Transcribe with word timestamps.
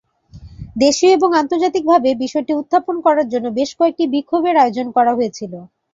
দেশীয় 0.75 1.11
এবং 1.13 1.29
আন্তর্জাতিকভাবে 1.41 2.09
বিষয়টি 2.23 2.51
উত্থাপন 2.55 2.95
করার 3.05 3.27
জন্য 3.33 3.47
বেশ 3.59 3.69
কয়েকটি 3.79 4.03
বিক্ষোভের 4.13 4.55
আয়োজন 4.57 4.87
করা 4.97 5.11
হয়েছিল। 5.17 5.53